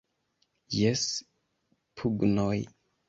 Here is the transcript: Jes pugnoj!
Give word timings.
Jes 0.77 1.03
pugnoj! 1.95 2.57